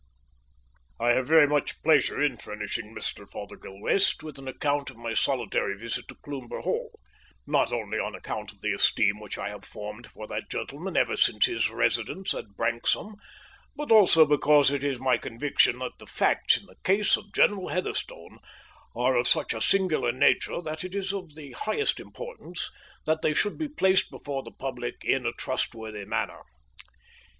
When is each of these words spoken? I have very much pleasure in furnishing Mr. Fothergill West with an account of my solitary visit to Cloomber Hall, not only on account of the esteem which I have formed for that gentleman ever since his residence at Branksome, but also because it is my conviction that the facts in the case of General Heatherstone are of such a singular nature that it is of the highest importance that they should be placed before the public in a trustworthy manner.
I 0.99 1.09
have 1.09 1.27
very 1.27 1.45
much 1.45 1.79
pleasure 1.83 2.19
in 2.19 2.37
furnishing 2.37 2.95
Mr. 2.95 3.29
Fothergill 3.29 3.79
West 3.79 4.23
with 4.23 4.39
an 4.39 4.47
account 4.47 4.89
of 4.89 4.97
my 4.97 5.13
solitary 5.13 5.77
visit 5.77 6.07
to 6.07 6.15
Cloomber 6.23 6.61
Hall, 6.61 6.99
not 7.45 7.71
only 7.71 7.99
on 7.99 8.15
account 8.15 8.51
of 8.51 8.61
the 8.61 8.73
esteem 8.73 9.19
which 9.19 9.37
I 9.37 9.49
have 9.49 9.63
formed 9.63 10.07
for 10.07 10.25
that 10.25 10.49
gentleman 10.49 10.97
ever 10.97 11.15
since 11.15 11.45
his 11.45 11.69
residence 11.69 12.33
at 12.33 12.55
Branksome, 12.57 13.13
but 13.75 13.91
also 13.91 14.25
because 14.25 14.71
it 14.71 14.83
is 14.83 14.97
my 14.99 15.19
conviction 15.19 15.77
that 15.77 15.91
the 15.99 16.07
facts 16.07 16.57
in 16.57 16.65
the 16.65 16.77
case 16.83 17.15
of 17.15 17.31
General 17.31 17.69
Heatherstone 17.69 18.39
are 18.95 19.15
of 19.15 19.27
such 19.27 19.53
a 19.53 19.61
singular 19.61 20.11
nature 20.11 20.63
that 20.63 20.83
it 20.83 20.95
is 20.95 21.13
of 21.13 21.35
the 21.35 21.51
highest 21.51 21.99
importance 21.99 22.71
that 23.05 23.21
they 23.21 23.35
should 23.35 23.59
be 23.59 23.69
placed 23.69 24.09
before 24.09 24.41
the 24.41 24.49
public 24.49 24.95
in 25.03 25.27
a 25.27 25.33
trustworthy 25.33 26.05
manner. 26.05 26.41